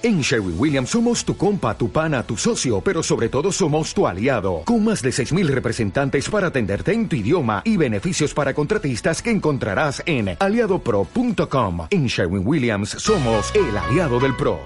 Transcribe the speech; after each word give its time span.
En 0.00 0.20
Sherwin 0.20 0.54
Williams 0.56 0.90
somos 0.90 1.24
tu 1.24 1.36
compa, 1.36 1.76
tu 1.76 1.90
pana, 1.90 2.22
tu 2.22 2.36
socio, 2.36 2.80
pero 2.80 3.02
sobre 3.02 3.28
todo 3.28 3.50
somos 3.50 3.92
tu 3.92 4.06
aliado, 4.06 4.62
con 4.64 4.84
más 4.84 5.02
de 5.02 5.10
6.000 5.10 5.48
representantes 5.48 6.30
para 6.30 6.48
atenderte 6.48 6.92
en 6.92 7.08
tu 7.08 7.16
idioma 7.16 7.62
y 7.64 7.76
beneficios 7.76 8.32
para 8.32 8.54
contratistas 8.54 9.20
que 9.20 9.32
encontrarás 9.32 10.00
en 10.06 10.36
aliadopro.com. 10.38 11.88
En 11.90 12.06
Sherwin 12.06 12.46
Williams 12.46 12.90
somos 12.90 13.52
el 13.56 13.76
aliado 13.76 14.20
del 14.20 14.36
PRO. 14.36 14.60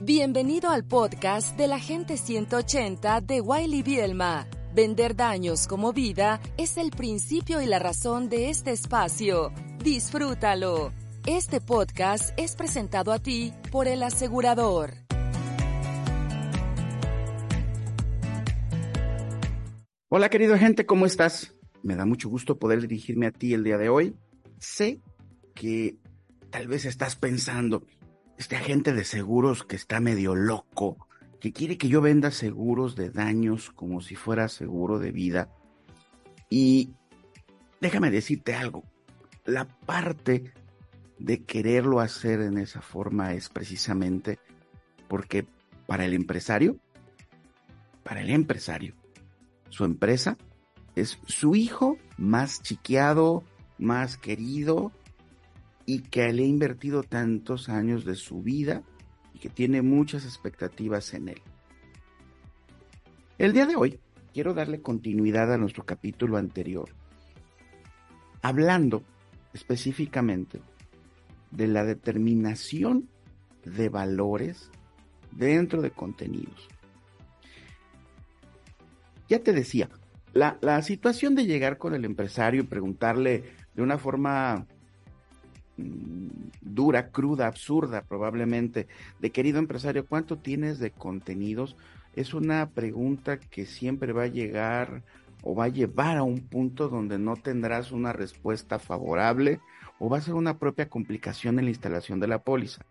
Bienvenido 0.00 0.70
al 0.70 0.84
podcast 0.84 1.54
de 1.58 1.66
la 1.66 1.80
gente 1.80 2.16
180 2.16 3.20
de 3.20 3.42
Wiley 3.42 3.82
Bielma 3.82 4.46
Vender 4.76 5.16
daños 5.16 5.66
como 5.68 5.94
vida 5.94 6.38
es 6.58 6.76
el 6.76 6.90
principio 6.90 7.62
y 7.62 7.66
la 7.66 7.78
razón 7.78 8.28
de 8.28 8.50
este 8.50 8.72
espacio. 8.72 9.50
Disfrútalo. 9.82 10.92
Este 11.24 11.62
podcast 11.62 12.38
es 12.38 12.56
presentado 12.56 13.12
a 13.12 13.18
ti 13.18 13.54
por 13.72 13.88
el 13.88 14.02
asegurador. 14.02 14.92
Hola 20.10 20.28
querido 20.28 20.58
gente, 20.58 20.84
¿cómo 20.84 21.06
estás? 21.06 21.54
Me 21.82 21.96
da 21.96 22.04
mucho 22.04 22.28
gusto 22.28 22.58
poder 22.58 22.82
dirigirme 22.82 23.28
a 23.28 23.30
ti 23.30 23.54
el 23.54 23.64
día 23.64 23.78
de 23.78 23.88
hoy. 23.88 24.14
Sé 24.58 25.00
que 25.54 25.96
tal 26.50 26.68
vez 26.68 26.84
estás 26.84 27.16
pensando, 27.16 27.86
este 28.36 28.56
agente 28.56 28.92
de 28.92 29.06
seguros 29.06 29.64
que 29.64 29.76
está 29.76 30.00
medio 30.00 30.34
loco, 30.34 31.08
que 31.40 31.52
quiere 31.52 31.78
que 31.78 31.88
yo 31.88 32.00
venda 32.00 32.30
seguros 32.30 32.96
de 32.96 33.10
daños 33.10 33.70
como 33.70 34.00
si 34.00 34.14
fuera 34.14 34.48
seguro 34.48 34.98
de 34.98 35.12
vida. 35.12 35.50
Y 36.48 36.94
déjame 37.80 38.10
decirte 38.10 38.54
algo, 38.54 38.84
la 39.44 39.66
parte 39.66 40.52
de 41.18 41.44
quererlo 41.44 42.00
hacer 42.00 42.40
en 42.40 42.58
esa 42.58 42.80
forma 42.80 43.32
es 43.32 43.48
precisamente 43.48 44.38
porque 45.08 45.46
para 45.86 46.04
el 46.04 46.14
empresario, 46.14 46.78
para 48.02 48.22
el 48.22 48.30
empresario, 48.30 48.94
su 49.68 49.84
empresa 49.84 50.36
es 50.94 51.18
su 51.26 51.54
hijo 51.54 51.98
más 52.16 52.62
chiqueado, 52.62 53.44
más 53.78 54.16
querido 54.16 54.92
y 55.84 56.00
que 56.00 56.32
le 56.32 56.44
ha 56.44 56.46
invertido 56.46 57.02
tantos 57.02 57.68
años 57.68 58.04
de 58.04 58.14
su 58.14 58.42
vida 58.42 58.82
y 59.36 59.38
que 59.38 59.50
tiene 59.50 59.82
muchas 59.82 60.24
expectativas 60.24 61.12
en 61.12 61.28
él. 61.28 61.42
El 63.36 63.52
día 63.52 63.66
de 63.66 63.76
hoy 63.76 64.00
quiero 64.32 64.54
darle 64.54 64.80
continuidad 64.80 65.52
a 65.52 65.58
nuestro 65.58 65.84
capítulo 65.84 66.38
anterior, 66.38 66.88
hablando 68.40 69.02
específicamente 69.52 70.62
de 71.50 71.68
la 71.68 71.84
determinación 71.84 73.10
de 73.62 73.90
valores 73.90 74.70
dentro 75.32 75.82
de 75.82 75.90
contenidos. 75.90 76.66
Ya 79.28 79.40
te 79.40 79.52
decía, 79.52 79.90
la, 80.32 80.56
la, 80.62 80.80
situación 80.80 81.34
de 81.34 81.44
llegar 81.44 81.76
con 81.76 81.94
el 81.94 82.06
empresario 82.06 82.62
y 82.62 82.66
preguntarle 82.66 83.44
de 83.74 83.82
una 83.82 83.98
forma 83.98 84.66
dura, 85.76 87.10
cruda, 87.10 87.46
absurda 87.46 88.02
probablemente, 88.02 88.88
de 89.20 89.30
querido 89.30 89.58
empresario, 89.58 90.06
¿cuánto 90.06 90.38
tienes 90.38 90.78
de 90.78 90.90
contenidos? 90.90 91.76
Es 92.14 92.34
una 92.34 92.70
pregunta 92.70 93.38
que 93.38 93.66
siempre 93.66 94.12
va 94.12 94.24
a 94.24 94.28
llegar 94.28 95.02
o 95.42 95.54
va 95.54 95.64
a 95.64 95.68
llevar 95.68 96.16
a 96.16 96.22
un 96.22 96.40
punto 96.40 96.88
donde 96.88 97.18
no 97.18 97.36
tendrás 97.36 97.92
una 97.92 98.12
respuesta 98.12 98.78
favorable 98.78 99.60
o 99.98 100.08
va 100.08 100.18
a 100.18 100.22
ser 100.22 100.34
una 100.34 100.58
propia 100.58 100.88
complicación 100.88 101.58
en 101.58 101.66
la 101.66 101.70
instalación 101.70 102.20
de 102.20 102.28
la 102.28 102.42
póliza. 102.42 102.84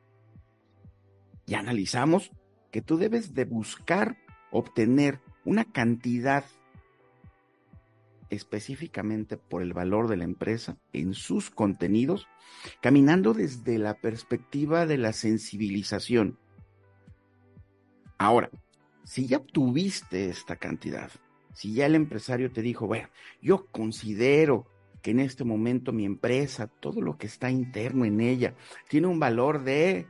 Y 1.48 1.56
analizamos 1.56 2.32
que 2.72 2.82
tú 2.82 2.98
debes 2.98 3.34
de 3.34 3.46
buscar 3.46 4.18
obtener 4.52 5.20
una 5.44 5.66
cantidad 5.66 6.46
específicamente 8.36 9.38
por 9.38 9.62
el 9.62 9.74
valor 9.74 10.08
de 10.08 10.18
la 10.18 10.24
empresa 10.24 10.78
en 10.94 11.14
sus 11.14 11.50
contenidos, 11.50 12.28
caminando 12.82 13.34
desde 13.34 13.78
la 13.78 13.96
perspectiva 13.96 14.86
de 14.86 14.98
la 14.98 15.14
sensibilización. 15.14 16.38
Ahora, 18.18 18.50
si 19.04 19.28
ya 19.28 19.38
obtuviste 19.38 20.30
esta 20.30 20.56
cantidad, 20.56 21.12
si 21.54 21.74
ya 21.74 21.86
el 21.86 21.96
empresario 21.96 22.52
te 22.52 22.62
dijo, 22.62 22.88
bueno, 22.88 23.10
yo 23.42 23.68
considero 23.68 24.68
que 25.02 25.12
en 25.12 25.20
este 25.20 25.44
momento 25.44 25.92
mi 25.92 26.06
empresa, 26.06 26.68
todo 26.68 27.02
lo 27.02 27.18
que 27.18 27.28
está 27.28 27.52
interno 27.52 28.06
en 28.06 28.22
ella, 28.22 28.56
tiene 28.90 29.08
un 29.08 29.20
valor 29.20 29.64
de, 29.64 30.08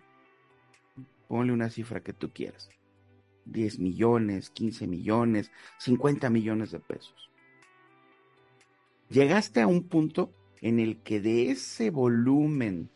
ponle 1.27 1.51
una 1.51 1.69
cifra 1.69 2.01
que 2.01 2.13
tú 2.13 2.31
quieras, 2.31 2.69
10 3.45 3.79
millones, 3.79 4.49
15 4.51 4.87
millones, 4.87 5.51
50 5.79 6.29
millones 6.29 6.71
de 6.71 6.79
pesos 6.79 7.25
llegaste 9.09 9.61
a 9.61 9.67
un 9.67 9.83
punto 9.83 10.33
en 10.61 10.79
el 10.79 11.01
que 11.01 11.19
de 11.19 11.51
ese 11.51 11.89
volumen 11.89 12.89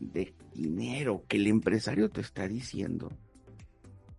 de 0.00 0.34
dinero 0.54 1.24
que 1.28 1.36
el 1.36 1.46
empresario 1.46 2.10
te 2.10 2.20
está 2.20 2.48
diciendo, 2.48 3.10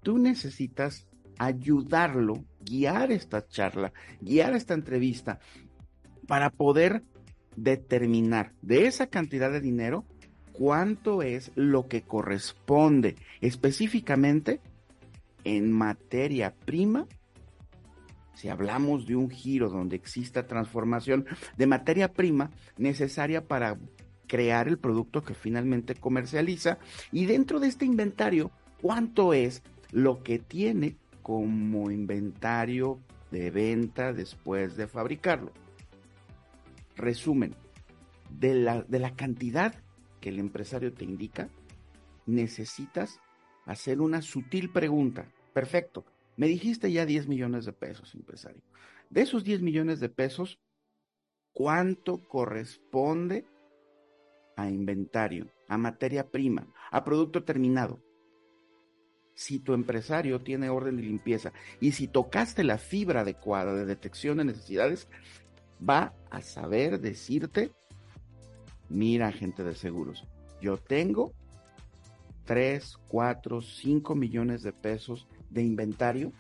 tú 0.02 0.18
necesitas 0.18 1.08
ayudarlo, 1.38 2.44
guiar 2.62 3.12
esta 3.12 3.48
charla, 3.48 3.94
guiar 4.22 4.54
esta 4.54 4.74
entrevista 4.74 5.40
para 6.28 6.50
poder 6.50 7.04
determinar 7.56 8.54
de 8.62 8.88
esa 8.88 9.08
cantidad 9.08 9.52
de 9.52 9.62
dinero 9.62 10.06
cuánto 10.54 11.22
es 11.22 11.52
lo 11.56 11.88
que 11.88 12.02
corresponde 12.02 13.16
específicamente 13.42 14.60
en 15.44 15.72
materia 15.72 16.54
prima 16.54 17.08
si 18.40 18.48
hablamos 18.48 19.06
de 19.06 19.18
un 19.18 19.30
giro 19.30 19.70
donde 19.70 19.98
exista 19.98 20.48
transformación 20.48 21.26
de 21.58 21.68
materia 21.68 22.14
prima 22.14 22.52
necesaria 22.78 23.46
para 23.46 23.78
crear 24.28 24.70
el 24.70 24.78
producto 24.78 25.26
que 25.26 25.34
finalmente 25.34 25.94
comercializa 25.96 26.80
y 27.12 27.26
dentro 27.26 27.60
de 27.60 27.68
este 27.68 27.84
inventario, 27.84 28.50
¿cuánto 28.82 29.34
es 29.34 29.62
lo 29.92 30.24
que 30.24 30.40
tiene 30.40 30.96
como 31.22 31.92
inventario 31.92 33.02
de 33.30 33.52
venta 33.52 34.14
después 34.14 34.78
de 34.78 34.88
fabricarlo? 34.88 35.52
Resumen, 36.96 37.54
de 38.30 38.54
la, 38.54 38.84
de 38.84 39.00
la 39.00 39.18
cantidad 39.18 39.76
que 40.22 40.30
el 40.30 40.40
empresario 40.40 40.94
te 40.94 41.04
indica, 41.04 41.50
necesitas 42.26 43.20
hacer 43.66 44.00
una 44.00 44.22
sutil 44.22 44.72
pregunta. 44.72 45.26
Perfecto, 45.52 46.06
me 46.40 46.48
dijiste 46.48 46.90
ya 46.90 47.06
10 47.06 47.28
millones 47.28 47.66
de 47.66 47.74
pesos, 47.74 48.16
empresario. 48.16 48.62
De 49.10 49.20
esos 49.20 49.44
10 49.44 49.62
millones 49.62 50.00
de 50.00 50.08
pesos, 50.08 50.58
¿cuánto 51.52 52.26
corresponde 52.30 53.46
a 54.56 54.70
inventario, 54.70 55.52
a 55.68 55.78
materia 55.78 56.32
prima, 56.32 56.66
a 56.92 57.04
producto 57.04 57.44
terminado? 57.44 58.00
Si 59.34 59.60
tu 59.60 59.74
empresario 59.74 60.40
tiene 60.40 60.70
orden 60.70 60.96
de 60.96 61.04
limpieza 61.04 61.52
y 61.82 61.92
si 61.92 62.08
tocaste 62.08 62.64
la 62.64 62.78
fibra 62.78 63.22
adecuada 63.22 63.74
de 63.74 63.84
detección 63.84 64.38
de 64.38 64.46
necesidades, 64.46 65.10
va 65.88 66.14
a 66.30 66.40
saber 66.40 67.02
decirte, 67.02 67.74
mira 68.88 69.34
gente 69.34 69.66
de 69.66 69.76
seguros, 69.76 70.26
yo 70.62 70.78
tengo 70.78 71.34
3, 72.46 72.98
4, 73.10 73.62
5 73.62 74.16
millones 74.16 74.64
de 74.64 74.72
pesos 74.72 75.28
de 75.50 75.64
inventario, 75.64 76.32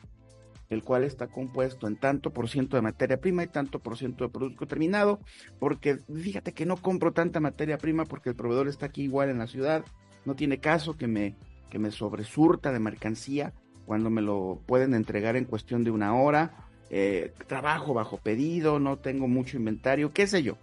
el 0.69 0.83
cual 0.83 1.03
está 1.03 1.27
compuesto 1.27 1.87
en 1.87 1.97
tanto 1.97 2.31
por 2.31 2.47
ciento 2.47 2.77
de 2.77 2.83
materia 2.83 3.19
prima 3.19 3.43
y 3.43 3.47
tanto 3.47 3.79
por 3.79 3.97
ciento 3.97 4.23
de 4.23 4.29
producto 4.29 4.67
terminado, 4.67 5.19
porque 5.59 5.97
fíjate 5.97 6.53
que 6.53 6.65
no 6.65 6.77
compro 6.77 7.11
tanta 7.11 7.39
materia 7.39 7.77
prima 7.77 8.05
porque 8.05 8.29
el 8.29 8.35
proveedor 8.35 8.67
está 8.67 8.87
aquí 8.87 9.03
igual 9.03 9.29
en 9.29 9.39
la 9.39 9.47
ciudad, 9.47 9.83
no 10.25 10.35
tiene 10.35 10.59
caso 10.59 10.95
que 10.95 11.07
me, 11.07 11.35
que 11.69 11.79
me 11.79 11.91
sobresurta 11.91 12.71
de 12.71 12.79
mercancía 12.79 13.53
cuando 13.85 14.11
me 14.11 14.21
lo 14.21 14.61
pueden 14.67 14.93
entregar 14.93 15.35
en 15.35 15.45
cuestión 15.45 15.83
de 15.83 15.89
una 15.89 16.13
hora, 16.13 16.69
eh, 16.91 17.33
trabajo 17.47 17.95
bajo 17.95 18.17
pedido, 18.17 18.79
no 18.79 18.97
tengo 18.97 19.27
mucho 19.27 19.57
inventario, 19.57 20.13
qué 20.13 20.27
sé 20.27 20.43
yo. 20.43 20.57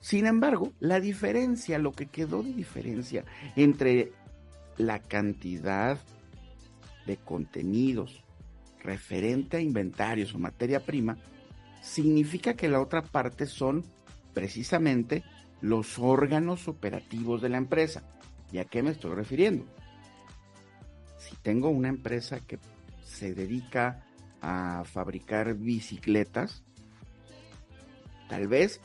Sin 0.00 0.26
embargo, 0.26 0.72
la 0.80 0.98
diferencia, 0.98 1.78
lo 1.78 1.92
que 1.92 2.06
quedó 2.06 2.42
de 2.42 2.52
diferencia 2.52 3.24
entre 3.54 4.10
la 4.76 4.98
cantidad 4.98 5.98
de 7.06 7.16
contenidos 7.16 8.22
referente 8.82 9.56
a 9.56 9.60
inventarios 9.60 10.34
o 10.34 10.38
materia 10.38 10.84
prima, 10.84 11.16
significa 11.80 12.54
que 12.54 12.68
la 12.68 12.80
otra 12.80 13.02
parte 13.02 13.46
son 13.46 13.84
precisamente 14.34 15.22
los 15.60 15.98
órganos 15.98 16.66
operativos 16.68 17.40
de 17.42 17.48
la 17.48 17.58
empresa. 17.58 18.02
¿Y 18.50 18.58
a 18.58 18.64
qué 18.64 18.82
me 18.82 18.90
estoy 18.90 19.14
refiriendo? 19.14 19.64
Si 21.18 21.36
tengo 21.36 21.68
una 21.68 21.88
empresa 21.88 22.40
que 22.40 22.58
se 23.04 23.34
dedica 23.34 24.04
a 24.40 24.82
fabricar 24.84 25.54
bicicletas, 25.54 26.64
Tal 28.32 28.48
vez, 28.48 28.80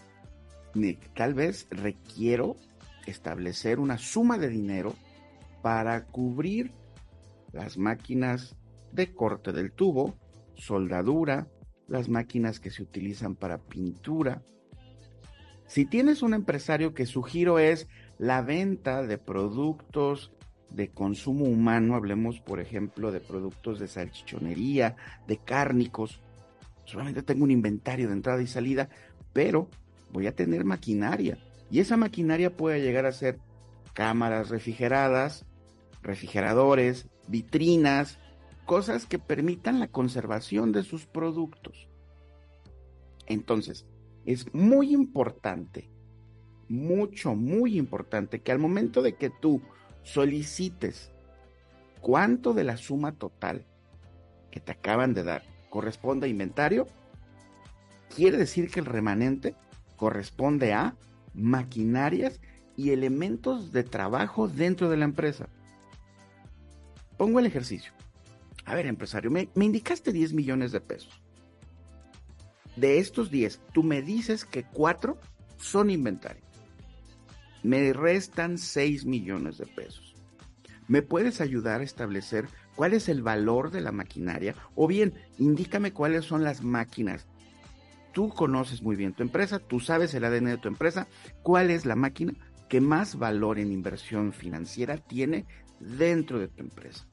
tal 1.16 1.34
vez 1.34 1.68
requiero 1.70 2.58
establecer 3.06 3.80
una 3.80 3.98
suma 3.98 4.38
de 4.38 4.50
dinero 4.50 4.94
para 5.62 6.04
cubrir 6.04 6.74
las 7.52 7.78
máquinas 7.78 8.56
de 8.92 9.14
corte 9.14 9.52
del 9.52 9.72
tubo, 9.72 10.16
soldadura, 10.56 11.48
las 11.88 12.10
máquinas 12.10 12.60
que 12.60 12.72
se 12.72 12.84
utilizan 12.84 13.36
para 13.36 13.58
pintura. 13.58 14.42
Si 15.68 15.86
tienes 15.86 16.22
un 16.22 16.34
empresario 16.34 16.94
que 16.94 17.06
su 17.06 17.24
giro 17.24 17.60
es 17.60 17.88
la 18.18 18.42
venta 18.42 19.04
de 19.04 19.18
productos 19.18 20.32
de 20.72 20.90
consumo 20.90 21.46
humano, 21.46 21.96
hablemos 21.96 22.40
por 22.40 22.60
ejemplo 22.60 23.12
de 23.12 23.20
productos 23.20 23.80
de 23.80 23.88
salchichonería, 23.88 24.96
de 25.28 25.38
cárnicos, 25.38 26.22
solamente 26.86 27.24
tengo 27.24 27.44
un 27.44 27.52
inventario 27.52 28.08
de 28.08 28.14
entrada 28.14 28.42
y 28.42 28.48
salida, 28.48 28.90
pero 29.34 29.70
voy 30.12 30.28
a 30.28 30.36
tener 30.36 30.66
maquinaria. 30.66 31.38
Y 31.70 31.80
esa 31.80 31.98
maquinaria 31.98 32.56
puede 32.56 32.82
llegar 32.82 33.06
a 33.06 33.12
ser 33.12 33.40
cámaras 33.94 34.50
refrigeradas, 34.50 35.46
refrigeradores, 36.02 37.10
vitrinas, 37.28 38.20
cosas 38.66 39.06
que 39.06 39.20
permitan 39.20 39.80
la 39.80 39.88
conservación 39.88 40.72
de 40.72 40.84
sus 40.84 41.06
productos. 41.06 41.88
Entonces, 43.26 43.86
es 44.26 44.54
muy 44.54 44.94
importante, 44.94 45.90
mucho, 46.70 47.36
muy 47.36 47.78
importante 47.78 48.42
que 48.42 48.52
al 48.52 48.60
momento 48.60 49.02
de 49.02 49.16
que 49.16 49.30
tú 49.30 49.62
solicites 50.04 51.12
cuánto 52.02 52.54
de 52.54 52.64
la 52.64 52.78
suma 52.78 53.14
total 53.14 53.66
que 54.52 54.60
te 54.60 54.72
acaban 54.72 55.14
de 55.14 55.24
dar 55.24 55.44
corresponde 55.70 56.28
a 56.28 56.30
inventario, 56.30 56.88
quiere 58.16 58.38
decir 58.38 58.70
que 58.70 58.80
el 58.80 58.86
remanente 58.86 59.56
corresponde 59.96 60.74
a 60.74 60.96
maquinarias 61.34 62.40
y 62.76 62.92
elementos 62.92 63.72
de 63.72 63.84
trabajo 63.84 64.48
dentro 64.48 64.90
de 64.90 64.98
la 64.98 65.06
empresa. 65.06 65.50
Pongo 67.18 67.40
el 67.40 67.48
ejercicio. 67.48 67.92
A 68.66 68.76
ver, 68.76 68.86
empresario, 68.86 69.32
me, 69.32 69.50
indicaste 69.56 70.12
10 70.12 70.34
millones 70.34 70.72
de 70.72 70.82
pesos. 70.82 71.22
De 72.76 73.00
estos 73.00 73.32
10, 73.32 73.62
tú 73.74 73.82
me 73.82 74.02
dices 74.02 74.46
que 74.46 74.64
4 74.64 75.18
son 75.58 75.90
inventario. 75.90 76.44
Me 77.64 77.92
restan 77.92 78.58
6 78.58 79.06
millones 79.06 79.58
de 79.58 79.66
pesos. 79.66 80.16
¿Me 80.88 81.02
puedes 81.02 81.42
ayudar 81.42 81.82
a 81.82 81.84
establecer 81.84 82.48
cuál 82.76 82.94
es 82.94 83.10
el 83.10 83.24
valor 83.24 83.72
de 83.72 83.82
la 83.82 83.92
maquinaria? 83.92 84.56
O 84.76 84.88
bien, 84.88 85.14
indícame 85.38 85.92
cuáles 85.92 86.26
son 86.26 86.44
las 86.44 86.62
máquinas. 86.62 87.26
Tú 88.14 88.30
conoces 88.30 88.82
muy 88.82 88.96
bien 88.96 89.14
tu 89.14 89.24
empresa, 89.24 89.60
tú 89.60 89.80
sabes 89.80 90.14
el 90.14 90.24
ADN 90.24 90.46
de 90.46 90.58
tu 90.58 90.68
empresa, 90.68 91.08
cuál 91.42 91.72
es 91.72 91.86
la 91.86 91.96
máquina 91.96 92.34
que 92.68 92.82
más 92.82 93.18
valor 93.18 93.60
en 93.60 93.72
inversión 93.72 94.34
financiera 94.34 94.98
tiene 94.98 95.46
dentro 95.80 96.40
de 96.40 96.48
tu 96.48 96.64
empresa. 96.64 97.06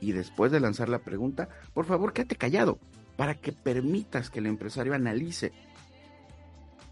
Y 0.00 0.12
después 0.12 0.52
de 0.52 0.60
lanzar 0.60 0.88
la 0.88 0.98
pregunta, 0.98 1.48
por 1.72 1.86
favor, 1.86 2.12
quédate 2.12 2.36
callado 2.36 2.78
para 3.16 3.34
que 3.34 3.52
permitas 3.52 4.30
que 4.30 4.40
el 4.40 4.46
empresario 4.46 4.94
analice 4.94 5.52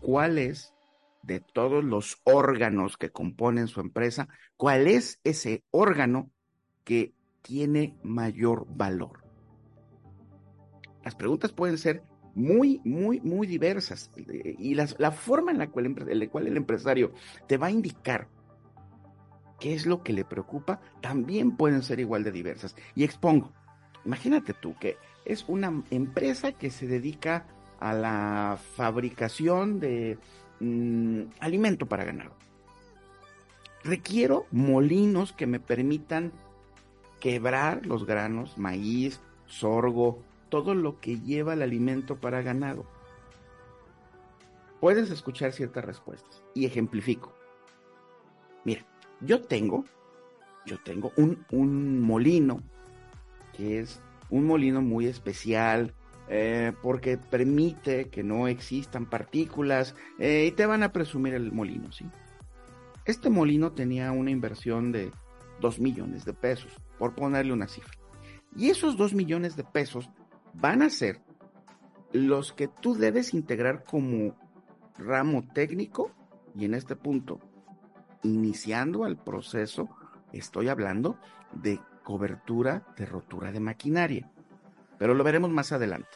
cuál 0.00 0.38
es 0.38 0.72
de 1.22 1.40
todos 1.40 1.84
los 1.84 2.20
órganos 2.24 2.96
que 2.96 3.10
componen 3.10 3.68
su 3.68 3.80
empresa, 3.80 4.28
cuál 4.56 4.88
es 4.88 5.20
ese 5.24 5.64
órgano 5.70 6.30
que 6.84 7.14
tiene 7.42 7.96
mayor 8.02 8.66
valor. 8.68 9.24
Las 11.04 11.14
preguntas 11.14 11.52
pueden 11.52 11.78
ser 11.78 12.02
muy, 12.34 12.80
muy, 12.84 13.20
muy 13.20 13.46
diversas 13.46 14.10
y 14.16 14.74
la 14.74 15.10
forma 15.10 15.52
en 15.52 15.58
la, 15.58 15.68
cual, 15.70 15.86
en 15.86 16.18
la 16.18 16.28
cual 16.28 16.46
el 16.46 16.56
empresario 16.56 17.12
te 17.46 17.56
va 17.56 17.66
a 17.66 17.72
indicar 17.72 18.28
qué 19.62 19.74
es 19.74 19.86
lo 19.86 20.02
que 20.02 20.12
le 20.12 20.24
preocupa 20.24 20.80
también 21.00 21.56
pueden 21.56 21.82
ser 21.82 22.00
igual 22.00 22.24
de 22.24 22.32
diversas. 22.32 22.74
Y 22.94 23.04
expongo, 23.04 23.52
imagínate 24.04 24.54
tú 24.54 24.74
que 24.80 24.96
es 25.24 25.44
una 25.46 25.84
empresa 25.90 26.52
que 26.52 26.70
se 26.70 26.88
dedica 26.88 27.46
a 27.78 27.92
la 27.92 28.58
fabricación 28.76 29.78
de 29.78 30.18
Mm, 30.62 31.24
alimento 31.40 31.86
para 31.86 32.04
ganado. 32.04 32.36
Requiero 33.82 34.46
molinos 34.52 35.32
que 35.32 35.48
me 35.48 35.58
permitan 35.58 36.30
quebrar 37.18 37.84
los 37.84 38.06
granos, 38.06 38.56
maíz, 38.58 39.20
sorgo, 39.46 40.22
todo 40.50 40.76
lo 40.76 41.00
que 41.00 41.18
lleva 41.18 41.54
el 41.54 41.62
alimento 41.62 42.20
para 42.20 42.42
ganado. 42.42 42.86
Puedes 44.80 45.10
escuchar 45.10 45.52
ciertas 45.52 45.84
respuestas 45.84 46.44
y 46.54 46.64
ejemplifico. 46.64 47.34
Mira, 48.64 48.86
yo 49.24 49.42
tengo, 49.42 49.84
yo 50.66 50.78
tengo 50.78 51.12
un, 51.16 51.44
un 51.50 52.00
molino 52.00 52.62
que 53.56 53.80
es 53.80 54.00
un 54.30 54.46
molino 54.46 54.80
muy 54.80 55.06
especial, 55.06 55.94
eh, 56.28 56.72
porque 56.82 57.18
permite 57.18 58.08
que 58.08 58.22
no 58.22 58.48
existan 58.48 59.04
partículas 59.04 59.94
eh, 60.18 60.46
y 60.48 60.52
te 60.52 60.64
van 60.66 60.82
a 60.82 60.92
presumir 60.92 61.34
el 61.34 61.52
molino, 61.52 61.92
¿sí? 61.92 62.06
Este 63.04 63.28
molino 63.28 63.72
tenía 63.72 64.12
una 64.12 64.30
inversión 64.30 64.92
de 64.92 65.10
2 65.60 65.80
millones 65.80 66.24
de 66.24 66.32
pesos, 66.32 66.72
por 66.98 67.14
ponerle 67.14 67.52
una 67.52 67.68
cifra. 67.68 67.98
Y 68.56 68.70
esos 68.70 68.96
2 68.96 69.12
millones 69.14 69.56
de 69.56 69.64
pesos 69.64 70.08
van 70.54 70.82
a 70.82 70.90
ser 70.90 71.20
los 72.12 72.52
que 72.52 72.68
tú 72.68 72.94
debes 72.94 73.34
integrar 73.34 73.84
como 73.84 74.36
ramo 74.96 75.44
técnico 75.52 76.12
y 76.54 76.64
en 76.64 76.74
este 76.74 76.96
punto, 76.96 77.40
iniciando 78.22 79.06
el 79.06 79.16
proceso, 79.16 79.88
estoy 80.32 80.68
hablando 80.68 81.18
de 81.52 81.80
cobertura 82.02 82.84
de 82.96 83.06
rotura 83.06 83.52
de 83.52 83.60
maquinaria. 83.60 84.30
Pero 84.98 85.14
lo 85.14 85.24
veremos 85.24 85.50
más 85.50 85.72
adelante. 85.72 86.08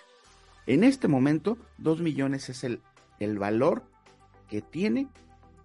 En 0.67 0.85
este 0.85 1.09
momento, 1.09 1.59
2 1.79 2.01
millones 2.01 2.49
es 2.49 2.65
el, 2.65 2.81
el 3.19 3.39
valor 3.39 3.85
que 4.49 4.63
tiene 4.63 5.09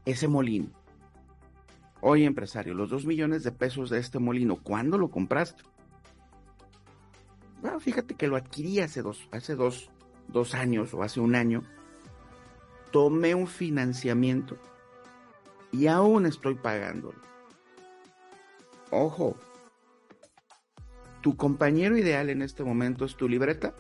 ese 0.05 0.27
molino. 0.27 0.69
Oye, 2.01 2.25
empresario, 2.25 2.73
los 2.73 2.89
2 2.89 3.05
millones 3.05 3.43
de 3.43 3.51
pesos 3.51 3.89
de 3.89 3.99
este 3.99 4.19
molino, 4.19 4.57
¿cuándo 4.57 4.97
lo 4.97 5.11
compraste? 5.11 5.63
Bueno, 7.61 7.79
fíjate 7.79 8.15
que 8.15 8.27
lo 8.27 8.35
adquirí 8.35 8.79
hace 8.79 9.03
dos, 9.03 9.27
hace 9.31 9.55
dos, 9.55 9.91
dos 10.27 10.55
años 10.55 10.93
o 10.95 11.03
hace 11.03 11.19
un 11.19 11.35
año. 11.35 11.61
Tomé 12.91 13.35
un 13.35 13.47
financiamiento 13.47 14.57
y 15.71 15.87
aún 15.87 16.25
estoy 16.25 16.55
pagándolo. 16.55 17.19
Ojo, 18.91 19.37
tu 21.21 21.37
compañero 21.37 21.97
ideal 21.97 22.29
en 22.29 22.41
este 22.41 22.63
momento 22.63 23.05
es 23.05 23.15
tu 23.15 23.29
libreta 23.29 23.73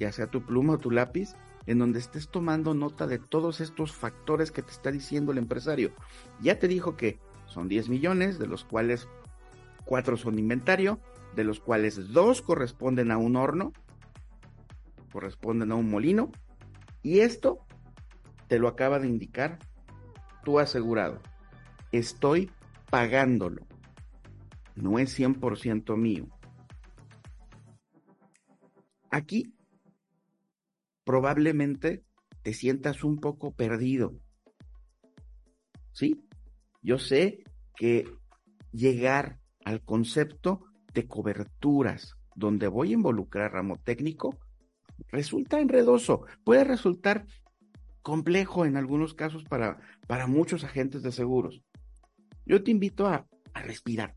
ya 0.00 0.10
sea 0.10 0.26
tu 0.26 0.42
pluma 0.42 0.72
o 0.72 0.78
tu 0.78 0.90
lápiz, 0.90 1.36
en 1.66 1.78
donde 1.78 1.98
estés 1.98 2.28
tomando 2.28 2.74
nota 2.74 3.06
de 3.06 3.18
todos 3.18 3.60
estos 3.60 3.92
factores 3.92 4.50
que 4.50 4.62
te 4.62 4.72
está 4.72 4.90
diciendo 4.90 5.30
el 5.30 5.38
empresario. 5.38 5.92
Ya 6.40 6.58
te 6.58 6.66
dijo 6.66 6.96
que 6.96 7.20
son 7.46 7.68
10 7.68 7.90
millones, 7.90 8.38
de 8.38 8.46
los 8.46 8.64
cuales 8.64 9.08
4 9.84 10.16
son 10.16 10.38
inventario, 10.38 10.98
de 11.36 11.44
los 11.44 11.60
cuales 11.60 12.12
2 12.12 12.40
corresponden 12.40 13.10
a 13.10 13.18
un 13.18 13.36
horno, 13.36 13.72
corresponden 15.12 15.70
a 15.70 15.74
un 15.74 15.90
molino, 15.90 16.32
y 17.02 17.20
esto 17.20 17.66
te 18.48 18.58
lo 18.58 18.68
acaba 18.68 18.98
de 18.98 19.06
indicar 19.06 19.58
tu 20.44 20.58
asegurado. 20.58 21.20
Estoy 21.92 22.50
pagándolo. 22.90 23.66
No 24.74 24.98
es 24.98 25.18
100% 25.18 25.96
mío. 25.96 26.26
Aquí 29.10 29.52
probablemente 31.04 32.04
te 32.42 32.54
sientas 32.54 33.04
un 33.04 33.20
poco 33.20 33.52
perdido. 33.52 34.14
¿Sí? 35.92 36.24
Yo 36.82 36.98
sé 36.98 37.42
que 37.76 38.08
llegar 38.72 39.40
al 39.64 39.82
concepto 39.82 40.60
de 40.94 41.06
coberturas 41.06 42.14
donde 42.34 42.68
voy 42.68 42.90
a 42.90 42.94
involucrar 42.94 43.52
ramo 43.52 43.76
técnico 43.76 44.38
resulta 45.08 45.60
enredoso, 45.60 46.24
puede 46.44 46.64
resultar 46.64 47.26
complejo 48.02 48.64
en 48.64 48.76
algunos 48.76 49.14
casos 49.14 49.44
para, 49.44 49.78
para 50.06 50.26
muchos 50.26 50.64
agentes 50.64 51.02
de 51.02 51.12
seguros. 51.12 51.62
Yo 52.46 52.62
te 52.62 52.70
invito 52.70 53.06
a, 53.06 53.26
a 53.54 53.62
respirar. 53.62 54.16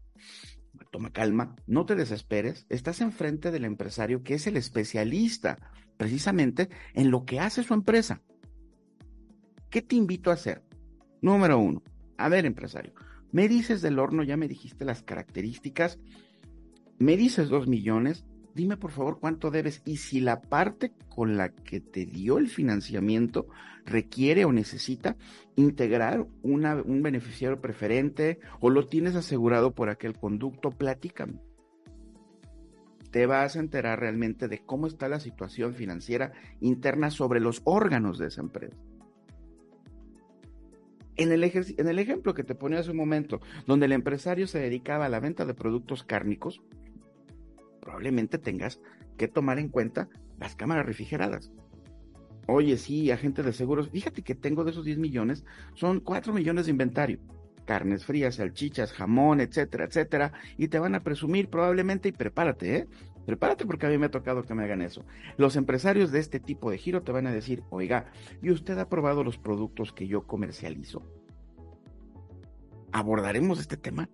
Toma 0.91 1.11
calma, 1.11 1.55
no 1.65 1.85
te 1.85 1.95
desesperes, 1.95 2.65
estás 2.69 3.01
enfrente 3.01 3.51
del 3.51 3.65
empresario 3.65 4.23
que 4.23 4.35
es 4.35 4.47
el 4.47 4.57
especialista 4.57 5.57
precisamente 5.97 6.69
en 6.93 7.09
lo 7.09 7.25
que 7.25 7.39
hace 7.39 7.63
su 7.63 7.73
empresa. 7.73 8.21
¿Qué 9.69 9.81
te 9.81 9.95
invito 9.95 10.29
a 10.29 10.35
hacer? 10.35 10.63
Número 11.21 11.57
uno, 11.57 11.81
a 12.17 12.29
ver 12.29 12.45
empresario, 12.45 12.93
me 13.31 13.47
dices 13.47 13.81
del 13.81 13.97
horno, 13.97 14.23
ya 14.23 14.37
me 14.37 14.47
dijiste 14.47 14.85
las 14.85 15.01
características, 15.01 15.99
me 16.99 17.17
dices 17.17 17.49
dos 17.49 17.67
millones, 17.67 18.25
dime 18.55 18.77
por 18.77 18.91
favor 18.91 19.19
cuánto 19.19 19.51
debes 19.51 19.81
y 19.85 19.97
si 19.97 20.19
la 20.19 20.41
parte 20.41 20.91
con 21.09 21.37
la 21.37 21.49
que 21.49 21.79
te 21.79 22.05
dio 22.05 22.37
el 22.37 22.49
financiamiento 22.49 23.47
requiere 23.85 24.45
o 24.45 24.51
necesita 24.51 25.17
integrar 25.55 26.25
un 26.41 27.01
beneficiario 27.03 27.59
preferente 27.59 28.39
o 28.59 28.69
lo 28.69 28.87
tienes 28.87 29.15
asegurado 29.15 29.73
por 29.73 29.89
aquel 29.89 30.17
conducto, 30.17 30.71
platícame. 30.71 31.39
Te 33.11 33.25
vas 33.27 33.55
a 33.55 33.59
enterar 33.59 33.99
realmente 33.99 34.47
de 34.47 34.59
cómo 34.59 34.87
está 34.87 35.07
la 35.07 35.19
situación 35.19 35.75
financiera 35.75 36.31
interna 36.61 37.11
sobre 37.11 37.39
los 37.39 37.61
órganos 37.63 38.17
de 38.17 38.27
esa 38.27 38.41
empresa. 38.41 38.77
En 41.15 41.31
el, 41.31 41.43
en 41.43 41.87
el 41.87 41.99
ejemplo 41.99 42.33
que 42.33 42.43
te 42.43 42.55
ponía 42.55 42.79
hace 42.79 42.89
un 42.89 42.97
momento, 42.97 43.39
donde 43.67 43.85
el 43.85 43.91
empresario 43.91 44.47
se 44.47 44.59
dedicaba 44.59 45.05
a 45.05 45.09
la 45.09 45.19
venta 45.19 45.45
de 45.45 45.53
productos 45.53 46.03
cárnicos, 46.03 46.63
probablemente 47.93 48.39
tengas 48.39 48.79
que 49.17 49.27
tomar 49.27 49.59
en 49.59 49.69
cuenta 49.69 50.09
las 50.39 50.55
cámaras 50.55 50.87
refrigeradas. 50.87 51.51
Oye, 52.47 52.75
sí, 52.77 53.11
agente 53.11 53.43
de 53.43 53.53
seguros, 53.53 53.89
fíjate 53.89 54.23
que 54.23 54.33
tengo 54.33 54.63
de 54.63 54.71
esos 54.71 54.83
10 54.83 54.97
millones, 54.97 55.45
son 55.75 55.99
4 55.99 56.33
millones 56.33 56.65
de 56.65 56.71
inventario. 56.71 57.19
Carnes 57.65 58.03
frías, 58.03 58.35
salchichas, 58.35 58.93
jamón, 58.93 59.41
etcétera, 59.41 59.85
etcétera. 59.85 60.33
Y 60.57 60.69
te 60.69 60.79
van 60.79 60.95
a 60.95 61.03
presumir 61.03 61.49
probablemente, 61.49 62.09
y 62.09 62.13
prepárate, 62.13 62.77
¿eh? 62.77 62.87
Prepárate 63.27 63.65
porque 63.67 63.85
a 63.85 63.89
mí 63.89 63.99
me 63.99 64.07
ha 64.07 64.11
tocado 64.11 64.43
que 64.43 64.55
me 64.55 64.63
hagan 64.63 64.81
eso. 64.81 65.05
Los 65.37 65.55
empresarios 65.55 66.11
de 66.11 66.19
este 66.19 66.39
tipo 66.39 66.71
de 66.71 66.79
giro 66.79 67.03
te 67.03 67.11
van 67.11 67.27
a 67.27 67.31
decir, 67.31 67.63
oiga, 67.69 68.11
¿y 68.41 68.49
usted 68.49 68.77
ha 68.79 68.89
probado 68.89 69.23
los 69.23 69.37
productos 69.37 69.93
que 69.93 70.07
yo 70.07 70.25
comercializo? 70.25 71.03
Abordaremos 72.91 73.59
este 73.59 73.77
tema 73.77 74.09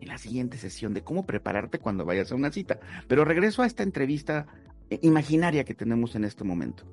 en 0.00 0.08
la 0.08 0.18
siguiente 0.18 0.56
sesión 0.56 0.94
de 0.94 1.02
cómo 1.02 1.26
prepararte 1.26 1.78
cuando 1.78 2.04
vayas 2.04 2.32
a 2.32 2.34
una 2.34 2.50
cita. 2.50 2.80
Pero 3.06 3.24
regreso 3.24 3.62
a 3.62 3.66
esta 3.66 3.82
entrevista 3.82 4.46
eh, 4.88 4.98
imaginaria 5.02 5.64
que 5.64 5.74
tenemos 5.74 6.14
en 6.14 6.24
este 6.24 6.44
momento. 6.44 6.84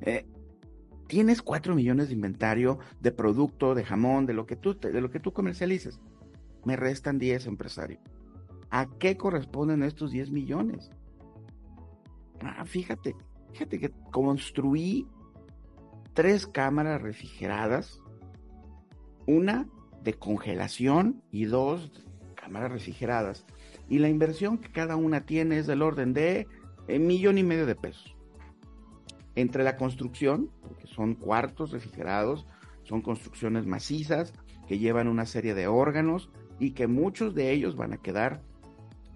Eh, 0.00 0.26
tienes 1.06 1.42
cuatro 1.42 1.74
millones 1.74 2.08
de 2.08 2.14
inventario 2.14 2.78
de 3.00 3.12
producto, 3.12 3.74
de 3.74 3.84
jamón, 3.84 4.26
de 4.26 4.34
lo 4.34 4.46
que 4.46 4.56
tú, 4.56 4.78
de 4.78 5.00
lo 5.00 5.10
que 5.10 5.20
tú 5.20 5.32
comercialices. 5.32 6.00
Me 6.64 6.76
restan 6.76 7.18
10, 7.18 7.46
empresario. 7.46 7.98
¿A 8.70 8.88
qué 8.98 9.16
corresponden 9.16 9.82
estos 9.82 10.10
10 10.10 10.30
millones? 10.30 10.90
Ah, 12.40 12.64
fíjate, 12.64 13.14
fíjate 13.52 13.78
que 13.78 13.90
construí 14.10 15.06
tres 16.12 16.46
cámaras 16.46 17.02
refrigeradas, 17.02 18.00
una 19.26 19.68
de 20.02 20.14
congelación 20.14 21.22
y 21.30 21.44
dos 21.46 21.90
cámaras 22.44 22.72
refrigeradas. 22.72 23.44
Y 23.88 23.98
la 23.98 24.08
inversión 24.08 24.58
que 24.58 24.70
cada 24.70 24.96
una 24.96 25.24
tiene 25.24 25.58
es 25.58 25.66
del 25.66 25.82
orden 25.82 26.12
de 26.12 26.46
eh, 26.88 26.98
millón 26.98 27.38
y 27.38 27.42
medio 27.42 27.66
de 27.66 27.74
pesos. 27.74 28.14
Entre 29.34 29.64
la 29.64 29.76
construcción, 29.76 30.50
porque 30.62 30.86
son 30.86 31.14
cuartos 31.14 31.72
refrigerados, 31.72 32.46
son 32.84 33.00
construcciones 33.00 33.66
macizas 33.66 34.34
que 34.68 34.78
llevan 34.78 35.08
una 35.08 35.26
serie 35.26 35.54
de 35.54 35.66
órganos 35.66 36.30
y 36.58 36.72
que 36.72 36.86
muchos 36.86 37.34
de 37.34 37.50
ellos 37.50 37.76
van 37.76 37.94
a 37.94 37.96
quedar 37.98 38.42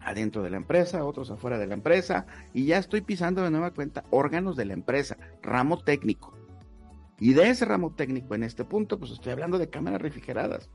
adentro 0.01 0.43
de 0.43 0.51
la 0.51 0.57
empresa, 0.57 1.05
otros 1.05 1.31
afuera 1.31 1.59
de 1.59 1.67
la 1.67 1.75
empresa, 1.75 2.27
y 2.55 2.65
ya 2.65 2.79
estoy 2.79 3.03
pisando 3.03 3.43
de 3.43 3.51
nueva 3.51 3.73
cuenta 3.73 4.05
órganos 4.11 4.57
de 4.57 4.65
la 4.65 4.73
empresa, 4.73 5.19
ramo 5.43 5.79
técnico. 5.83 6.35
Y 7.21 7.35
de 7.35 7.51
ese 7.51 7.65
ramo 7.65 7.95
técnico 7.95 8.35
en 8.35 8.45
este 8.45 8.65
punto, 8.65 8.99
pues 8.99 9.11
estoy 9.11 9.33
hablando 9.33 9.59
de 9.59 9.69
cámaras 9.69 10.01
refrigeradas. 10.01 10.71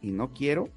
Y 0.00 0.12
no 0.12 0.32
quiero 0.32 0.70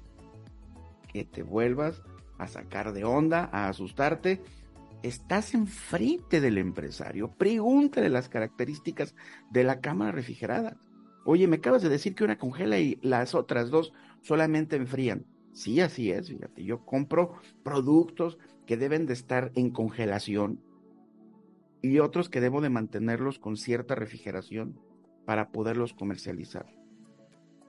que 1.08 1.24
te 1.24 1.42
vuelvas 1.42 2.02
a 2.38 2.46
sacar 2.46 2.92
de 2.92 3.04
onda, 3.04 3.48
a 3.52 3.68
asustarte. 3.68 4.40
Estás 5.02 5.54
enfrente 5.54 6.40
del 6.40 6.58
empresario, 6.58 7.32
pregúntale 7.36 8.08
las 8.08 8.28
características 8.28 9.14
de 9.50 9.64
la 9.64 9.80
cámara 9.80 10.12
refrigerada. 10.12 10.76
Oye, 11.24 11.46
me 11.46 11.56
acabas 11.56 11.82
de 11.82 11.88
decir 11.88 12.14
que 12.14 12.24
una 12.24 12.38
congela 12.38 12.78
y 12.78 12.98
las 13.02 13.34
otras 13.34 13.70
dos 13.70 13.92
solamente 14.22 14.76
enfrían. 14.76 15.26
Sí, 15.52 15.80
así 15.80 16.10
es, 16.10 16.28
fíjate, 16.28 16.64
yo 16.64 16.84
compro 16.84 17.34
productos 17.62 18.38
que 18.66 18.76
deben 18.76 19.06
de 19.06 19.14
estar 19.14 19.50
en 19.54 19.70
congelación 19.70 20.60
y 21.82 21.98
otros 22.00 22.28
que 22.28 22.40
debo 22.40 22.60
de 22.60 22.70
mantenerlos 22.70 23.38
con 23.38 23.56
cierta 23.56 23.94
refrigeración 23.94 24.80
para 25.24 25.50
poderlos 25.50 25.94
comercializar 25.94 26.77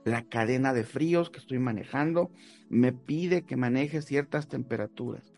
la 0.06 0.24
cadena 0.24 0.74
de 0.74 0.84
fríos 0.84 1.30
que 1.30 1.40
estoy 1.40 1.60
manejando 1.60 2.32
me 2.70 2.94
pide 2.94 3.44
que 3.44 3.58
maneje 3.58 4.02
ciertas 4.02 4.48
temperaturas. 4.48 5.34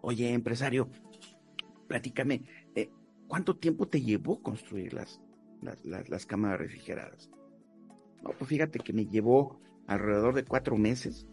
Oye, 0.00 0.32
empresario, 0.32 0.88
platícame, 1.86 2.42
eh, 2.74 2.90
¿cuánto 3.26 3.56
tiempo 3.56 3.88
te 3.88 4.00
llevó 4.00 4.42
construir 4.42 4.94
las, 4.94 5.20
las, 5.84 6.26
cámaras 6.26 6.60
refrigeradas? 6.60 7.30
No, 8.22 8.30
pues 8.30 8.48
fíjate 8.48 8.78
que 8.78 8.92
me 8.92 9.06
llevó 9.06 9.60
alrededor 9.86 10.34
de 10.34 10.44
cuatro 10.44 10.76
meses. 10.76 11.26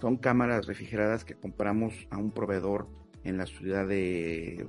Son 0.00 0.16
cámaras 0.16 0.66
refrigeradas 0.66 1.24
que 1.24 1.34
compramos 1.34 2.06
a 2.10 2.18
un 2.18 2.30
proveedor 2.30 2.88
en 3.24 3.36
la 3.36 3.46
ciudad 3.46 3.86
de 3.86 4.66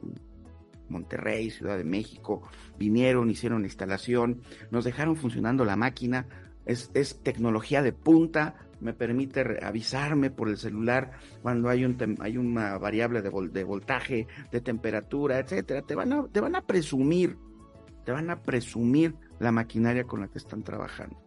Monterrey, 0.89 1.49
Ciudad 1.51 1.77
de 1.77 1.83
México. 1.83 2.41
Vinieron, 2.77 3.29
hicieron 3.29 3.61
la 3.61 3.67
instalación, 3.67 4.41
nos 4.71 4.83
dejaron 4.83 5.15
funcionando 5.15 5.65
la 5.65 5.75
máquina 5.75 6.27
es, 6.69 7.19
tecnología 7.23 7.81
de 7.81 7.93
punta, 7.93 8.55
me 8.79 8.93
permite 8.93 9.43
avisarme 9.63 10.29
por 10.29 10.49
el 10.49 10.57
celular 10.57 11.11
cuando 11.41 11.69
hay, 11.69 11.83
un 11.83 12.17
hay 12.19 12.37
una 12.37 12.77
variable 12.77 13.21
de, 13.21 13.31
de, 13.51 13.63
voltaje, 13.63 14.27
de 14.51 14.61
temperatura, 14.61 15.39
etcétera. 15.39 15.81
Te 15.81 15.95
van, 15.95 16.13
a, 16.13 16.27
te 16.27 16.39
van 16.39 16.55
a 16.55 16.65
presumir, 16.65 17.37
te 18.05 18.11
van 18.11 18.29
a 18.29 18.41
presumir 18.43 19.15
la 19.39 19.51
maquinaria 19.51 20.03
con 20.03 20.21
la 20.21 20.27
que 20.27 20.37
están 20.37 20.63
trabajando. 20.63 21.19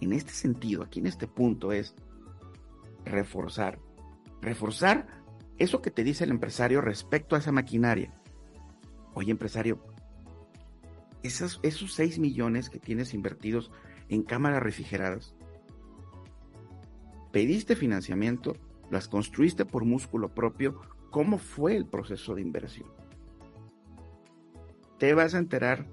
En 0.00 0.12
este 0.12 0.32
sentido, 0.32 0.82
aquí 0.82 1.00
en 1.00 1.06
este 1.06 1.26
punto 1.26 1.72
es 1.72 1.94
reforzar, 3.04 3.78
reforzar 4.40 5.06
eso 5.58 5.82
que 5.82 5.90
te 5.90 6.04
dice 6.04 6.24
el 6.24 6.30
empresario 6.30 6.80
respecto 6.80 7.36
a 7.36 7.38
esa 7.38 7.52
maquinaria. 7.52 8.12
Oye, 9.14 9.30
empresario, 9.30 9.84
esos, 11.22 11.60
esos 11.62 11.92
6 11.94 12.18
millones 12.18 12.70
que 12.70 12.78
tienes 12.78 13.12
invertidos 13.14 13.70
en 14.10 14.22
cámaras 14.22 14.62
refrigeradas. 14.62 15.34
Pediste 17.32 17.76
financiamiento, 17.76 18.56
las 18.90 19.08
construiste 19.08 19.64
por 19.64 19.84
músculo 19.84 20.34
propio. 20.34 20.80
¿Cómo 21.10 21.38
fue 21.38 21.76
el 21.76 21.86
proceso 21.86 22.34
de 22.34 22.42
inversión? 22.42 22.88
Te 24.98 25.14
vas 25.14 25.34
a 25.34 25.38
enterar, 25.38 25.86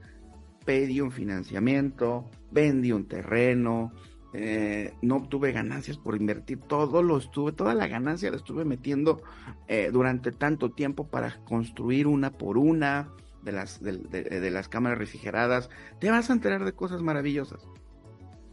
pedí 0.65 0.99
un 0.99 1.11
financiamiento, 1.11 2.29
vendí 2.51 2.91
un 2.91 3.07
terreno, 3.07 3.93
eh, 4.33 4.93
no 5.01 5.17
obtuve 5.17 5.51
ganancias 5.51 5.97
por 5.97 6.15
invertir, 6.15 6.59
todo 6.59 7.01
lo 7.01 7.17
estuve, 7.17 7.53
toda 7.53 7.73
la 7.73 7.87
ganancia 7.87 8.31
la 8.31 8.37
estuve 8.37 8.65
metiendo 8.65 9.21
eh, 9.67 9.89
durante 9.93 10.31
tanto 10.31 10.71
tiempo 10.71 11.07
para 11.07 11.37
construir 11.45 12.07
una 12.07 12.31
por 12.31 12.57
una 12.57 13.09
de 13.43 13.51
las, 13.53 13.81
de 13.81 14.51
las 14.51 14.67
cámaras 14.67 14.97
refrigeradas. 14.97 15.69
Te 15.99 16.09
vas 16.11 16.29
a 16.29 16.33
enterar 16.33 16.65
de 16.65 16.73
cosas 16.73 17.01
maravillosas. 17.01 17.65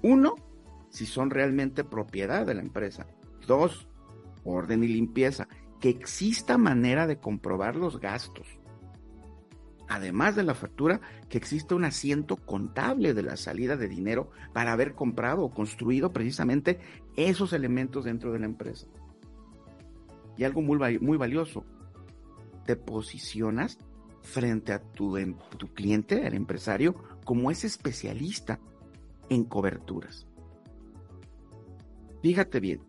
Uno, 0.05 0.35
si 0.91 1.07
son 1.07 1.31
realmente 1.31 1.83
propiedad 1.83 2.45
de 2.45 2.53
la 2.53 2.61
empresa. 2.61 3.07
Dos, 3.47 3.89
orden 4.45 4.85
y 4.85 4.89
limpieza. 4.89 5.49
Que 5.81 5.89
exista 5.89 6.59
manera 6.59 7.07
de 7.07 7.17
comprobar 7.17 7.75
los 7.75 7.99
gastos. 8.01 8.47
Además 9.89 10.37
de 10.37 10.43
la 10.43 10.55
factura, 10.55 11.01
que 11.31 11.39
exista 11.39 11.75
un 11.75 11.87
asiento 11.87 12.37
contable 12.37 13.15
de 13.15 13.23
la 13.23 13.39
salida 13.39 13.79
de 13.79 13.89
dinero 13.89 14.31
para 14.53 14.73
haber 14.73 14.95
comprado 14.95 15.43
o 15.43 15.55
construido 15.55 16.13
precisamente 16.13 16.81
esos 17.17 17.55
elementos 17.55 18.05
dentro 18.05 18.31
de 18.31 18.41
la 18.41 18.47
empresa. 18.47 18.87
Y 20.37 20.45
algo 20.45 20.61
muy, 20.61 21.17
valioso, 21.17 21.65
te 22.67 22.77
posicionas 22.77 23.79
frente 24.21 24.75
a 24.75 24.83
tu, 24.83 25.17
em, 25.17 25.35
tu 25.57 25.73
cliente, 25.73 26.27
el 26.27 26.35
empresario, 26.35 26.95
como 27.25 27.51
ese 27.51 27.67
especialista 27.67 28.61
en 29.29 29.45
coberturas. 29.45 30.27
Fíjate 32.23 32.61
bien, 32.61 32.81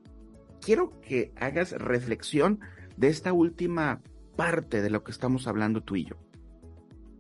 quiero 0.62 1.00
que 1.02 1.34
hagas 1.36 1.74
reflexión 1.74 2.60
de 2.98 3.10
esta 3.10 3.34
última 3.34 4.02
parte 4.36 4.82
de 4.82 4.90
lo 4.90 5.04
que 5.04 5.12
estamos 5.12 5.48
hablando 5.48 5.84
tú 5.84 5.96
y 5.96 6.06
yo. 6.06 6.16